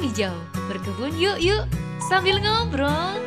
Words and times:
Alam 0.00 0.16
hijau, 0.16 0.36
berkebun 0.64 1.12
yuk 1.20 1.36
yuk 1.44 1.68
sambil 2.08 2.40
ngobrol. 2.40 3.20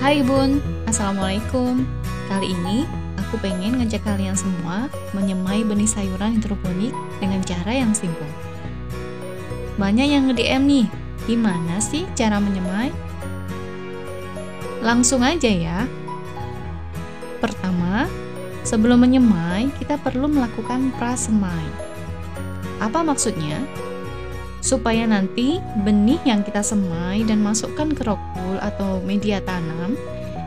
Hai 0.00 0.24
Bun, 0.24 0.64
Assalamualaikum. 0.88 1.84
Kali 2.32 2.56
ini 2.56 2.88
aku 3.20 3.36
pengen 3.44 3.84
ngajak 3.84 4.00
kalian 4.00 4.32
semua 4.32 4.88
menyemai 5.12 5.68
benih 5.68 5.84
sayuran 5.84 6.40
hidroponik 6.40 6.96
dengan 7.20 7.44
cara 7.44 7.76
yang 7.76 7.92
simpel. 7.92 8.24
Banyak 9.76 10.08
yang 10.08 10.32
nge-DM 10.32 10.64
nih, 10.64 10.86
gimana 11.28 11.76
sih 11.76 12.08
cara 12.16 12.40
menyemai? 12.40 12.88
Langsung 14.80 15.20
aja 15.20 15.52
ya. 15.52 15.84
Pertama, 17.44 18.08
sebelum 18.64 19.04
menyemai, 19.04 19.68
kita 19.76 20.00
perlu 20.00 20.32
melakukan 20.32 20.96
prasemai. 20.96 21.92
Apa 22.80 23.04
maksudnya? 23.04 23.60
Supaya 24.64 25.04
nanti 25.04 25.60
benih 25.84 26.24
yang 26.24 26.40
kita 26.40 26.64
semai 26.64 27.20
dan 27.28 27.44
masukkan 27.44 27.92
ke 27.92 28.00
rockwool 28.08 28.56
atau 28.64 29.04
media 29.04 29.44
tanam 29.44 29.92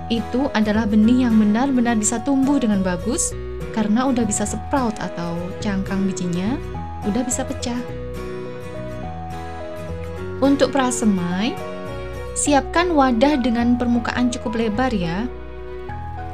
itu 0.10 0.50
adalah 0.58 0.90
benih 0.90 1.30
yang 1.30 1.38
benar-benar 1.38 1.94
bisa 2.02 2.18
tumbuh 2.26 2.58
dengan 2.58 2.82
bagus 2.82 3.30
karena 3.78 4.10
udah 4.10 4.26
bisa 4.26 4.50
sprout 4.50 4.98
atau 4.98 5.38
cangkang 5.62 6.10
bijinya 6.10 6.58
udah 7.06 7.22
bisa 7.22 7.46
pecah. 7.46 7.78
Untuk 10.42 10.74
prasemai, 10.74 11.54
siapkan 12.34 12.90
wadah 12.90 13.38
dengan 13.38 13.78
permukaan 13.78 14.34
cukup 14.34 14.58
lebar 14.58 14.90
ya. 14.90 15.30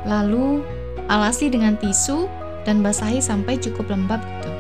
Lalu 0.04 0.64
alasi 1.08 1.52
dengan 1.52 1.80
tisu 1.80 2.28
dan 2.64 2.80
basahi 2.80 3.20
sampai 3.20 3.60
cukup 3.60 3.92
lembab 3.92 4.20
gitu. 4.20 4.52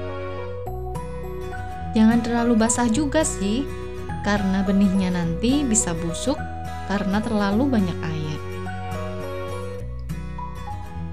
Jangan 1.94 2.26
terlalu 2.26 2.54
basah 2.58 2.90
juga 2.90 3.22
sih, 3.22 3.68
karena 4.26 4.66
benihnya 4.66 5.14
nanti 5.14 5.62
bisa 5.62 5.94
busuk 5.94 6.40
karena 6.90 7.22
terlalu 7.22 7.70
banyak 7.70 8.00
air. 8.02 8.40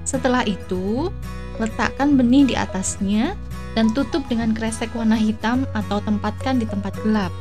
Setelah 0.03 0.43
itu, 0.43 1.13
letakkan 1.61 2.17
benih 2.17 2.49
di 2.49 2.55
atasnya 2.57 3.37
dan 3.77 3.93
tutup 3.93 4.25
dengan 4.27 4.51
kresek 4.51 4.91
warna 4.97 5.15
hitam 5.15 5.63
atau 5.77 6.01
tempatkan 6.03 6.59
di 6.59 6.65
tempat 6.65 6.97
gelap. 7.05 7.31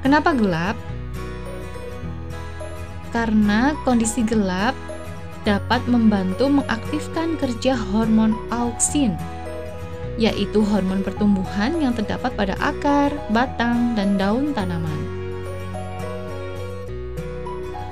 Kenapa 0.00 0.32
gelap? 0.32 0.78
Karena 3.10 3.74
kondisi 3.82 4.22
gelap 4.22 4.77
dapat 5.48 5.80
membantu 5.88 6.52
mengaktifkan 6.52 7.40
kerja 7.40 7.72
hormon 7.72 8.36
auksin 8.52 9.16
yaitu 10.18 10.60
hormon 10.60 11.00
pertumbuhan 11.00 11.78
yang 11.78 11.94
terdapat 11.94 12.34
pada 12.34 12.58
akar, 12.58 13.14
batang, 13.30 13.94
dan 13.94 14.18
daun 14.18 14.50
tanaman. 14.50 14.98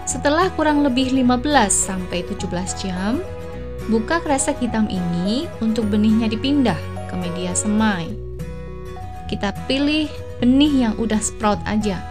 Setelah 0.03 0.51
kurang 0.59 0.83
lebih 0.83 1.15
15 1.15 1.47
sampai 1.71 2.27
17 2.27 2.51
jam, 2.83 3.23
buka 3.87 4.19
kresek 4.19 4.59
hitam 4.59 4.91
ini 4.91 5.47
untuk 5.63 5.87
benihnya 5.87 6.27
dipindah 6.27 6.79
ke 7.07 7.15
media 7.15 7.55
semai. 7.55 8.11
Kita 9.31 9.55
pilih 9.71 10.11
benih 10.43 10.91
yang 10.91 10.95
udah 10.99 11.23
sprout 11.23 11.63
aja. 11.63 12.03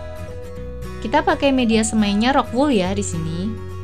Kita 1.04 1.28
pakai 1.28 1.52
media 1.52 1.84
semainya 1.84 2.32
rockwool 2.32 2.72
ya 2.72 2.96
di 2.96 3.04
sini. 3.04 3.75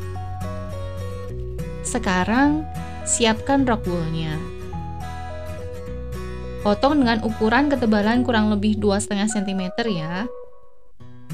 Sekarang 1.91 2.63
siapkan 3.03 3.67
rockwoolnya. 3.67 4.39
Potong 6.63 7.03
dengan 7.03 7.19
ukuran 7.27 7.67
ketebalan 7.67 8.23
kurang 8.23 8.47
lebih 8.47 8.79
2,5 8.79 9.27
cm 9.27 9.75
ya. 9.91 10.23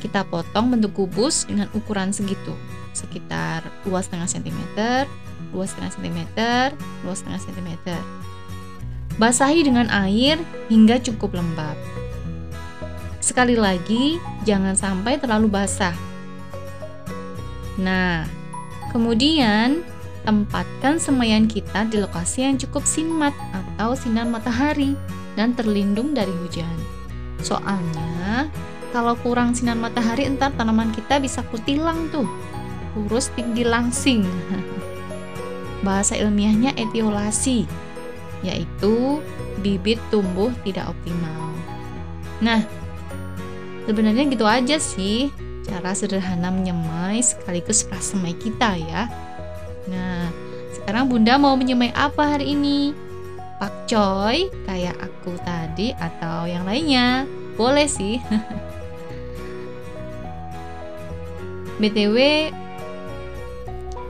Kita 0.02 0.26
potong 0.26 0.74
bentuk 0.74 0.98
kubus 0.98 1.46
dengan 1.46 1.70
ukuran 1.78 2.10
segitu, 2.10 2.58
sekitar 2.90 3.62
2,5 3.86 4.18
cm, 4.26 4.58
2,5 5.54 5.94
cm, 6.02 6.20
2,5 7.06 7.46
cm. 7.46 7.70
Basahi 9.22 9.62
dengan 9.62 9.94
air 9.94 10.42
hingga 10.74 10.98
cukup 11.06 11.38
lembab. 11.38 11.78
Sekali 13.22 13.54
lagi, 13.54 14.18
jangan 14.42 14.74
sampai 14.74 15.22
terlalu 15.22 15.54
basah. 15.54 15.94
Nah, 17.78 18.26
kemudian 18.90 19.86
tempatkan 20.28 21.00
semaian 21.00 21.48
kita 21.48 21.88
di 21.88 22.04
lokasi 22.04 22.44
yang 22.44 22.60
cukup 22.60 22.84
sinmat 22.84 23.32
atau 23.56 23.96
sinar 23.96 24.28
matahari 24.28 25.00
dan 25.40 25.56
terlindung 25.56 26.12
dari 26.12 26.36
hujan. 26.44 26.76
Soalnya, 27.40 28.52
kalau 28.92 29.16
kurang 29.24 29.56
sinar 29.56 29.80
matahari 29.80 30.28
entar 30.28 30.52
tanaman 30.60 30.92
kita 30.92 31.24
bisa 31.24 31.40
kutilang 31.48 32.12
tuh. 32.12 32.28
Kurus 32.92 33.32
tinggi 33.40 33.64
langsing. 33.64 34.28
Bahasa 35.88 36.20
ilmiahnya 36.20 36.76
etiolasi, 36.76 37.64
yaitu 38.44 39.24
bibit 39.64 40.02
tumbuh 40.12 40.52
tidak 40.68 40.92
optimal. 40.92 41.56
Nah, 42.44 42.68
sebenarnya 43.88 44.28
gitu 44.28 44.44
aja 44.44 44.76
sih 44.76 45.32
cara 45.64 45.96
sederhana 45.96 46.52
menyemai 46.52 47.24
sekaligus 47.24 47.88
prasemai 47.88 48.36
kita 48.36 48.76
ya. 48.76 49.08
Nah, 49.88 50.28
sekarang 50.76 51.08
Bunda 51.08 51.40
mau 51.40 51.56
menyemai 51.56 51.96
apa 51.96 52.38
hari 52.38 52.54
ini? 52.54 53.08
pakcoy 53.58 54.54
kayak 54.70 54.94
aku 55.02 55.34
tadi 55.42 55.92
atau 55.98 56.46
yang 56.46 56.64
lainnya. 56.64 57.26
Boleh 57.58 57.90
sih. 57.90 58.22
BTW 61.82 62.18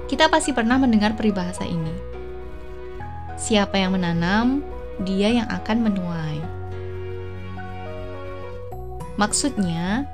kita 0.07 0.31
pasti 0.31 0.55
pernah 0.55 0.79
mendengar 0.79 1.15
peribahasa 1.15 1.67
ini. 1.67 1.91
Siapa 3.35 3.75
yang 3.75 3.95
menanam, 3.95 4.63
dia 5.03 5.31
yang 5.31 5.47
akan 5.51 5.83
menuai. 5.83 6.39
Maksudnya, 9.19 10.07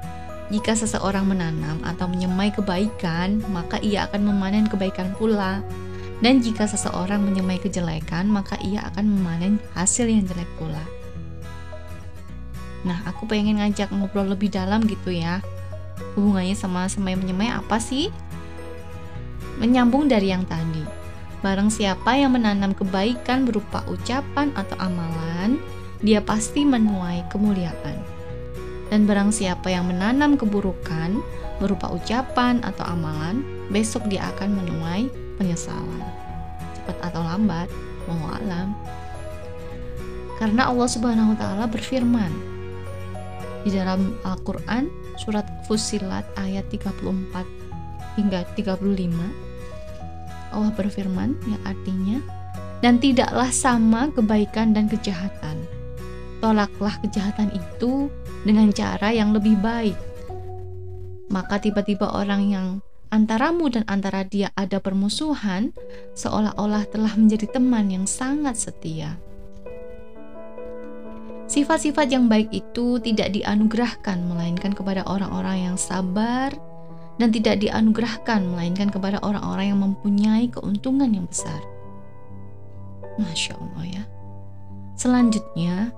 jika 0.54 0.78
seseorang 0.78 1.26
menanam 1.26 1.82
atau 1.82 2.06
menyemai 2.06 2.54
kebaikan, 2.54 3.42
maka 3.50 3.82
ia 3.82 4.06
akan 4.06 4.30
memanen 4.30 4.70
kebaikan 4.70 5.10
pula. 5.18 5.66
Dan 6.22 6.46
jika 6.46 6.70
seseorang 6.70 7.26
menyemai 7.26 7.58
kejelekan, 7.58 8.30
maka 8.30 8.62
ia 8.62 8.86
akan 8.94 9.18
memanen 9.18 9.58
hasil 9.74 10.06
yang 10.06 10.30
jelek 10.30 10.46
pula. 10.62 10.86
Nah, 12.86 13.02
aku 13.10 13.26
pengen 13.26 13.58
ngajak 13.58 13.90
ngobrol 13.90 14.30
lebih 14.30 14.54
dalam 14.54 14.86
gitu 14.86 15.10
ya. 15.10 15.42
Hubungannya 16.14 16.54
sama 16.54 16.86
semai 16.86 17.18
menyemai 17.18 17.50
apa 17.50 17.82
sih? 17.82 18.14
Menyambung 19.58 20.06
dari 20.06 20.30
yang 20.30 20.46
tadi. 20.46 20.86
Barang 21.42 21.74
siapa 21.74 22.14
yang 22.14 22.38
menanam 22.38 22.78
kebaikan 22.78 23.50
berupa 23.50 23.82
ucapan 23.90 24.54
atau 24.54 24.78
amalan, 24.78 25.58
dia 26.06 26.22
pasti 26.22 26.62
menuai 26.62 27.26
kemuliaan. 27.34 28.13
Dan 28.94 29.10
barang 29.10 29.34
siapa 29.34 29.74
yang 29.74 29.90
menanam 29.90 30.38
keburukan 30.38 31.18
berupa 31.58 31.90
ucapan 31.90 32.62
atau 32.62 32.86
amalan, 32.86 33.42
besok 33.74 34.06
dia 34.06 34.30
akan 34.38 34.54
menuai 34.54 35.10
penyesalan. 35.42 36.06
Cepat 36.78 37.02
atau 37.02 37.26
lambat 37.26 37.74
mau 38.06 38.38
alam. 38.38 38.78
Karena 40.38 40.70
Allah 40.70 40.86
Subhanahu 40.86 41.34
wa 41.34 41.38
taala 41.42 41.66
berfirman 41.66 42.30
di 43.66 43.74
dalam 43.74 44.14
Al-Qur'an 44.22 44.94
surat 45.18 45.50
Fusilat 45.66 46.30
ayat 46.38 46.70
34 46.70 47.02
hingga 48.22 48.46
35 48.54 50.54
Allah 50.54 50.72
berfirman 50.78 51.34
yang 51.50 51.62
artinya 51.66 52.22
dan 52.86 53.02
tidaklah 53.02 53.50
sama 53.50 54.12
kebaikan 54.12 54.76
dan 54.76 54.92
kejahatan 54.92 55.64
tolaklah 56.44 57.00
kejahatan 57.00 57.56
itu 57.56 58.12
dengan 58.44 58.68
cara 58.76 59.16
yang 59.16 59.32
lebih 59.32 59.56
baik 59.64 59.96
maka 61.34 61.58
tiba-tiba 61.58 62.12
orang 62.14 62.52
yang 62.52 62.68
antaramu 63.14 63.70
dan 63.70 63.82
antara 63.86 64.22
dia 64.22 64.50
ada 64.54 64.78
permusuhan, 64.78 65.74
seolah-olah 66.14 66.86
telah 66.90 67.14
menjadi 67.18 67.50
teman 67.58 67.90
yang 67.90 68.06
sangat 68.06 68.54
setia. 68.58 69.18
Sifat-sifat 71.50 72.10
yang 72.10 72.26
baik 72.26 72.50
itu 72.50 72.98
tidak 73.02 73.34
dianugerahkan, 73.34 74.18
melainkan 74.26 74.74
kepada 74.74 75.06
orang-orang 75.06 75.70
yang 75.74 75.78
sabar, 75.78 76.50
dan 77.22 77.30
tidak 77.30 77.62
dianugerahkan, 77.62 78.42
melainkan 78.50 78.90
kepada 78.90 79.22
orang-orang 79.22 79.70
yang 79.70 79.82
mempunyai 79.82 80.50
keuntungan 80.50 81.14
yang 81.14 81.30
besar. 81.30 81.62
Masya 83.22 83.54
Allah 83.54 84.02
ya. 84.02 84.04
Selanjutnya, 84.98 85.94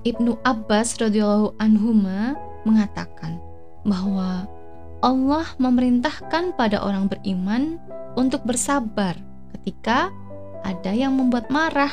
Ibnu 0.00 0.40
Abbas 0.48 0.96
radhiyallahu 0.96 1.60
anhuma 1.60 2.32
mengatakan 2.64 3.36
bahwa 3.84 4.48
Allah 5.04 5.44
memerintahkan 5.60 6.56
pada 6.56 6.80
orang 6.80 7.08
beriman 7.08 7.76
untuk 8.16 8.40
bersabar 8.48 9.12
ketika 9.56 10.08
ada 10.64 10.92
yang 10.92 11.20
membuat 11.20 11.52
marah, 11.52 11.92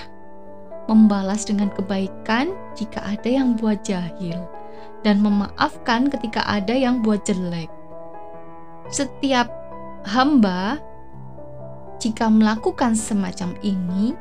membalas 0.88 1.44
dengan 1.44 1.68
kebaikan 1.76 2.56
jika 2.80 3.04
ada 3.04 3.28
yang 3.28 3.60
buat 3.60 3.84
jahil, 3.84 4.40
dan 5.04 5.20
memaafkan 5.20 6.08
ketika 6.08 6.44
ada 6.48 6.72
yang 6.72 7.04
buat 7.04 7.28
jelek. 7.28 7.68
Setiap 8.88 9.52
hamba, 10.08 10.80
jika 12.00 12.32
melakukan 12.32 12.96
semacam 12.96 13.52
ini, 13.64 14.16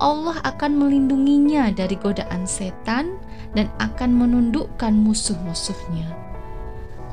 Allah 0.00 0.40
akan 0.48 0.80
melindunginya 0.80 1.68
dari 1.76 1.92
godaan 2.00 2.48
setan 2.48 3.20
dan 3.52 3.68
akan 3.76 4.16
menundukkan 4.16 4.96
musuh-musuhnya. 4.96 6.08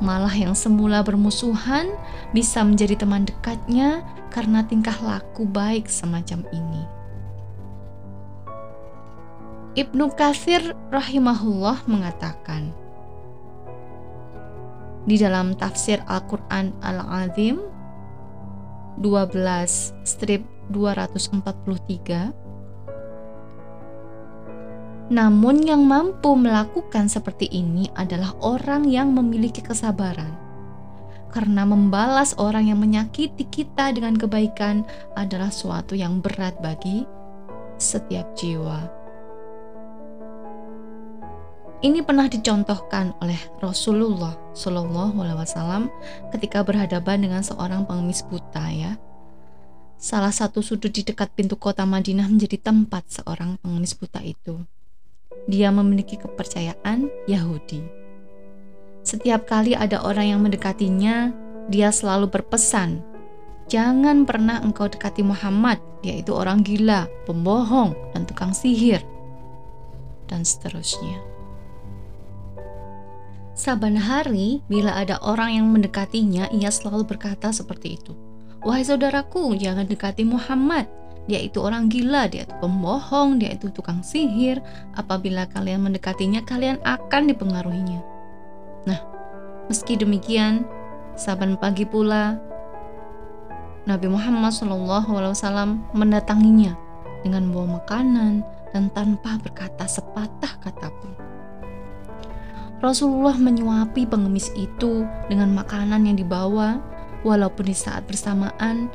Malah 0.00 0.32
yang 0.32 0.56
semula 0.56 1.04
bermusuhan 1.04 1.92
bisa 2.32 2.64
menjadi 2.64 3.04
teman 3.04 3.28
dekatnya 3.28 4.00
karena 4.32 4.64
tingkah 4.64 4.96
laku 5.04 5.44
baik 5.44 5.84
semacam 5.84 6.48
ini. 6.48 6.82
Ibnu 9.76 10.10
Katsir 10.16 10.74
rahimahullah 10.88 11.84
mengatakan 11.86 12.72
di 15.04 15.20
dalam 15.20 15.54
tafsir 15.54 16.00
Al-Qur'an 16.08 16.72
Al-Azim 16.82 17.62
12 18.98 19.38
strip 20.02 20.42
243 20.72 22.47
namun 25.08 25.64
yang 25.64 25.88
mampu 25.88 26.36
melakukan 26.36 27.08
seperti 27.08 27.48
ini 27.48 27.88
adalah 27.96 28.36
orang 28.44 28.84
yang 28.84 29.16
memiliki 29.16 29.64
kesabaran. 29.64 30.36
Karena 31.32 31.64
membalas 31.64 32.36
orang 32.36 32.68
yang 32.68 32.80
menyakiti 32.80 33.48
kita 33.48 33.92
dengan 33.92 34.16
kebaikan 34.16 34.84
adalah 35.16 35.48
suatu 35.48 35.96
yang 35.96 36.20
berat 36.20 36.56
bagi 36.60 37.08
setiap 37.80 38.36
jiwa. 38.36 38.84
Ini 41.78 42.02
pernah 42.04 42.26
dicontohkan 42.26 43.14
oleh 43.22 43.38
Rasulullah 43.62 44.34
Shallallahu 44.52 45.14
Alaihi 45.24 45.40
Wasallam 45.40 45.82
ketika 46.34 46.66
berhadapan 46.66 47.22
dengan 47.22 47.40
seorang 47.40 47.86
pengemis 47.86 48.26
buta 48.26 48.66
ya. 48.68 48.92
Salah 49.96 50.34
satu 50.34 50.60
sudut 50.60 50.90
di 50.90 51.06
dekat 51.06 51.32
pintu 51.32 51.54
kota 51.54 51.86
Madinah 51.86 52.26
menjadi 52.26 52.58
tempat 52.58 53.08
seorang 53.08 53.62
pengemis 53.62 53.94
buta 53.94 54.20
itu 54.26 54.58
dia 55.48 55.72
memiliki 55.72 56.20
kepercayaan 56.20 57.08
Yahudi. 57.24 57.80
Setiap 59.00 59.48
kali 59.48 59.72
ada 59.72 60.04
orang 60.04 60.36
yang 60.36 60.40
mendekatinya, 60.44 61.32
dia 61.72 61.88
selalu 61.88 62.28
berpesan, 62.28 63.00
"Jangan 63.72 64.28
pernah 64.28 64.60
engkau 64.60 64.84
dekati 64.84 65.24
Muhammad, 65.24 65.80
yaitu 66.04 66.36
orang 66.36 66.60
gila, 66.60 67.08
pembohong, 67.24 67.96
dan 68.12 68.28
tukang 68.28 68.52
sihir." 68.52 69.00
Dan 70.28 70.44
seterusnya. 70.44 71.24
Saban 73.56 73.96
hari, 73.96 74.60
bila 74.68 74.94
ada 74.94 75.18
orang 75.24 75.56
yang 75.56 75.66
mendekatinya, 75.72 76.52
ia 76.52 76.68
selalu 76.68 77.08
berkata 77.08 77.50
seperti 77.50 77.96
itu. 77.96 78.12
Wahai 78.62 78.84
saudaraku, 78.84 79.56
jangan 79.56 79.88
dekati 79.88 80.22
Muhammad 80.28 80.97
dia 81.28 81.44
itu 81.44 81.60
orang 81.60 81.92
gila, 81.92 82.24
dia 82.32 82.48
itu 82.48 82.56
pembohong, 82.56 83.36
dia 83.36 83.52
itu 83.52 83.68
tukang 83.68 84.00
sihir. 84.00 84.64
Apabila 84.96 85.44
kalian 85.52 85.84
mendekatinya, 85.84 86.40
kalian 86.40 86.80
akan 86.88 87.28
dipengaruhinya. 87.28 88.00
Nah, 88.88 89.00
meski 89.68 90.00
demikian, 90.00 90.64
saban 91.20 91.60
pagi 91.60 91.84
pula 91.84 92.40
Nabi 93.84 94.08
Muhammad 94.08 94.56
SAW 94.56 95.76
mendatanginya 95.92 96.72
dengan 97.20 97.52
membawa 97.52 97.84
makanan 97.84 98.40
dan 98.72 98.88
tanpa 98.96 99.36
berkata 99.44 99.84
sepatah 99.84 100.56
kata 100.64 100.88
pun. 100.88 101.12
Rasulullah 102.80 103.36
menyuapi 103.36 104.08
pengemis 104.08 104.48
itu 104.56 105.04
dengan 105.28 105.52
makanan 105.52 106.08
yang 106.08 106.16
dibawa, 106.16 106.80
walaupun 107.26 107.68
di 107.68 107.76
saat 107.76 108.06
bersamaan 108.06 108.88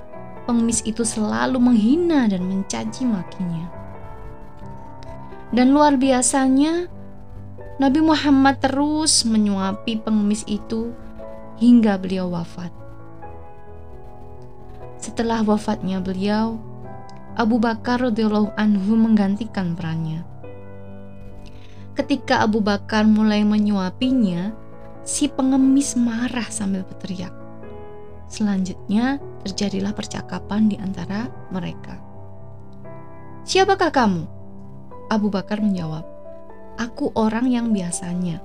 pengemis 0.44 0.84
itu 0.84 1.04
selalu 1.04 1.60
menghina 1.60 2.28
dan 2.28 2.46
mencaci 2.48 3.04
makinya. 3.04 3.68
Dan 5.54 5.76
luar 5.76 5.98
biasanya, 6.02 6.90
Nabi 7.78 8.00
Muhammad 8.02 8.58
terus 8.62 9.26
menyuapi 9.26 10.02
pengemis 10.02 10.42
itu 10.50 10.94
hingga 11.62 11.98
beliau 12.02 12.30
wafat. 12.34 12.74
Setelah 14.98 15.44
wafatnya 15.44 16.00
beliau, 16.00 16.58
Abu 17.36 17.60
Bakar 17.60 18.00
radhiyallahu 18.02 18.56
anhu 18.56 18.94
menggantikan 18.96 19.76
perannya. 19.76 20.24
Ketika 21.94 22.42
Abu 22.42 22.64
Bakar 22.64 23.06
mulai 23.06 23.46
menyuapinya, 23.46 24.56
si 25.04 25.28
pengemis 25.28 25.94
marah 26.00 26.48
sambil 26.48 26.88
berteriak. 26.88 27.43
Selanjutnya, 28.32 29.22
terjadilah 29.46 29.94
percakapan 29.94 30.72
di 30.72 30.78
antara 30.80 31.30
mereka. 31.52 32.00
"Siapakah 33.44 33.92
kamu?" 33.94 34.24
Abu 35.12 35.28
Bakar 35.30 35.60
menjawab, 35.60 36.06
"Aku 36.80 37.12
orang 37.14 37.52
yang 37.52 37.76
biasanya." 37.76 38.42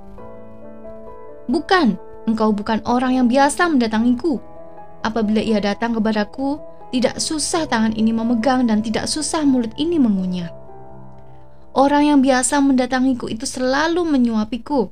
"Bukan, 1.49 1.97
engkau 2.29 2.53
bukan 2.53 2.85
orang 2.85 3.17
yang 3.17 3.27
biasa 3.31 3.71
mendatangiku. 3.73 4.37
Apabila 5.01 5.41
ia 5.41 5.63
datang 5.63 5.97
kepadaku, 5.97 6.61
tidak 6.93 7.21
susah 7.21 7.69
tangan 7.69 7.93
ini 7.97 8.13
memegang 8.13 8.69
dan 8.69 8.81
tidak 8.85 9.09
susah 9.09 9.45
mulut 9.45 9.73
ini 9.77 9.97
mengunyah. 10.01 10.53
Orang 11.77 12.05
yang 12.09 12.21
biasa 12.25 12.59
mendatangiku 12.59 13.31
itu 13.31 13.45
selalu 13.47 14.03
menyuapiku. 14.03 14.91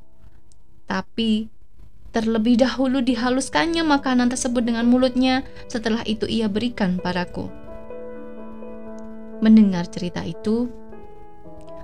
Tapi 0.87 1.51
Terlebih 2.15 2.63
dahulu 2.63 3.03
dihaluskannya 3.03 3.83
makanan 3.83 4.31
tersebut 4.31 4.63
dengan 4.63 4.87
mulutnya, 4.87 5.43
setelah 5.67 6.01
itu 6.07 6.23
ia 6.23 6.47
berikan 6.47 6.97
padaku. 6.97 7.51
Mendengar 9.43 9.85
cerita 9.91 10.23
itu, 10.23 10.71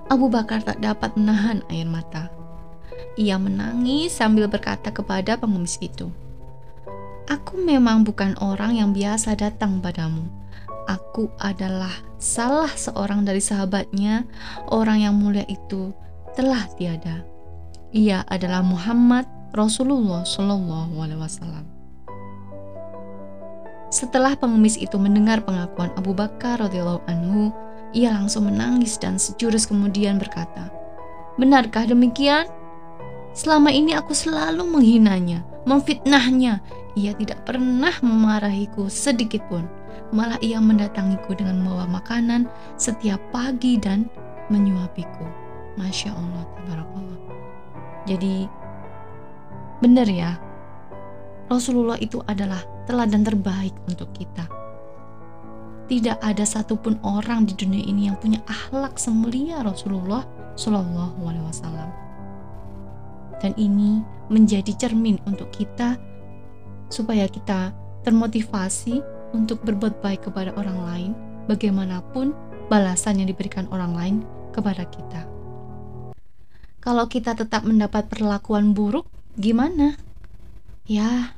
Abu 0.09 0.31
Bakar 0.31 0.63
tak 0.63 0.79
dapat 0.79 1.13
menahan 1.19 1.61
air 1.69 1.85
mata. 1.85 2.31
Ia 3.13 3.37
menangis 3.37 4.15
sambil 4.15 4.49
berkata 4.49 4.89
kepada 4.89 5.37
pengemis 5.37 5.77
itu, 5.83 6.09
"Aku 7.29 7.61
memang 7.61 8.01
bukan 8.01 8.33
orang 8.41 8.79
yang 8.79 8.89
biasa 8.89 9.37
datang 9.37 9.83
padamu. 9.83 10.25
Aku 10.89 11.31
adalah 11.39 11.93
salah 12.17 12.71
seorang 12.73 13.23
dari 13.23 13.39
sahabatnya, 13.39 14.27
orang 14.67 15.05
yang 15.05 15.15
mulia 15.15 15.47
itu 15.47 15.93
telah 16.35 16.67
tiada. 16.75 17.23
Ia 17.93 18.25
adalah 18.27 18.65
Muhammad 18.65 19.29
Rasulullah 19.53 20.25
Shallallahu 20.25 20.97
Alaihi 20.97 21.21
Wasallam. 21.21 21.61
Setelah 23.93 24.33
pengemis 24.33 24.81
itu 24.81 24.97
mendengar 24.97 25.45
pengakuan 25.45 25.93
Abu 25.93 26.17
Bakar 26.17 26.57
radhiyallahu 26.57 27.05
anhu, 27.05 27.53
ia 27.93 28.09
langsung 28.09 28.49
menangis 28.49 28.97
dan 28.97 29.21
sejurus 29.21 29.69
kemudian 29.69 30.17
berkata, 30.17 30.73
"Benarkah 31.37 31.85
demikian? 31.85 32.49
Selama 33.37 33.69
ini 33.69 33.93
aku 33.93 34.17
selalu 34.17 34.65
menghinanya, 34.65 35.45
memfitnahnya. 35.69 36.57
Ia 36.97 37.13
tidak 37.13 37.45
pernah 37.45 37.93
memarahiku 38.01 38.89
sedikit 38.89 39.45
pun. 39.53 39.69
Malah 40.09 40.41
ia 40.41 40.57
mendatangiku 40.57 41.37
dengan 41.37 41.61
membawa 41.61 42.01
makanan 42.01 42.49
setiap 42.81 43.21
pagi 43.29 43.77
dan 43.77 44.09
menyuapiku." 44.49 45.29
Masya 45.77 46.09
Allah, 46.09 46.41
tabarakallah. 46.57 47.21
Jadi 48.09 48.49
Benar 49.83 50.07
ya, 50.07 50.39
Rasulullah 51.51 51.99
itu 51.99 52.23
adalah 52.23 52.63
teladan 52.87 53.27
terbaik 53.27 53.75
untuk 53.91 54.07
kita. 54.15 54.47
Tidak 55.91 56.23
ada 56.23 56.47
satupun 56.47 57.03
orang 57.03 57.43
di 57.43 57.51
dunia 57.51 57.83
ini 57.83 58.07
yang 58.07 58.15
punya 58.15 58.39
akhlak 58.47 58.95
semulia 58.95 59.59
Rasulullah 59.59 60.23
Shallallahu 60.55 61.27
Alaihi 61.27 61.43
Wasallam. 61.51 61.89
Dan 63.43 63.51
ini 63.59 63.99
menjadi 64.31 64.71
cermin 64.71 65.19
untuk 65.27 65.51
kita 65.51 65.99
supaya 66.87 67.27
kita 67.27 67.75
termotivasi 68.07 69.03
untuk 69.35 69.67
berbuat 69.67 69.99
baik 69.99 70.31
kepada 70.31 70.55
orang 70.55 70.79
lain, 70.87 71.11
bagaimanapun 71.51 72.31
balasan 72.71 73.19
yang 73.19 73.27
diberikan 73.27 73.67
orang 73.67 73.91
lain 73.91 74.15
kepada 74.55 74.87
kita. 74.87 75.27
Kalau 76.79 77.03
kita 77.11 77.35
tetap 77.35 77.67
mendapat 77.67 78.07
perlakuan 78.07 78.71
buruk, 78.71 79.11
gimana? 79.37 79.97
Ya, 80.85 81.33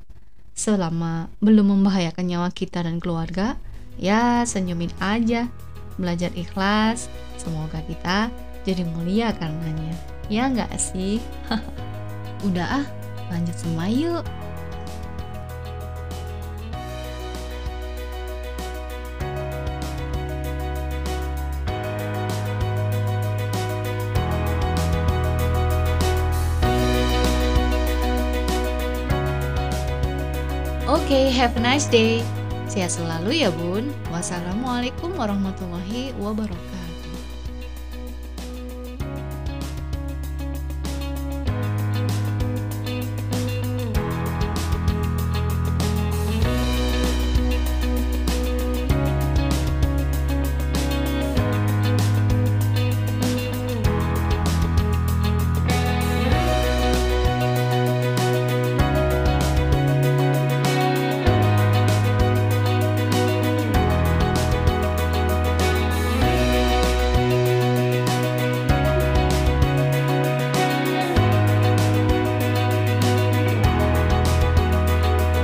selama 0.57 1.31
belum 1.39 1.77
membahayakan 1.79 2.25
nyawa 2.25 2.49
kita 2.51 2.83
dan 2.83 2.99
keluarga, 2.99 3.55
ya 3.95 4.43
senyumin 4.43 4.91
aja, 4.99 5.47
belajar 5.95 6.31
ikhlas, 6.35 7.07
semoga 7.39 7.79
kita 7.85 8.31
jadi 8.65 8.83
mulia 8.83 9.31
karenanya. 9.37 9.95
Ya 10.27 10.49
nggak 10.49 10.73
sih? 10.81 11.21
Udah 12.47 12.83
ah, 12.83 12.87
lanjut 13.29 13.55
semua 13.55 13.85
yuk. 13.87 14.25
Okay, 31.05 31.29
have 31.29 31.53
a 31.53 31.61
nice 31.61 31.85
day. 31.85 32.25
Sehat 32.65 32.97
selalu 32.97 33.45
ya 33.45 33.53
bun. 33.53 33.93
Wassalamualaikum 34.09 35.13
warahmatullahi 35.13 36.17
wabarakatuh. 36.17 36.84